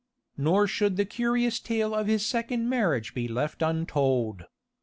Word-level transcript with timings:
Nor 0.35 0.65
should 0.65 0.97
the 0.97 1.05
curious 1.05 1.59
tale 1.59 1.93
of 1.93 2.07
his 2.07 2.25
second 2.25 2.67
marriage 2.67 3.13
be 3.13 3.27
left 3.27 3.61
untold. 3.61 4.45